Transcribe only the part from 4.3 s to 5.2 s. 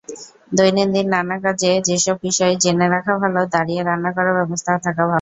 ব্যবস্থা থাকা ভালো।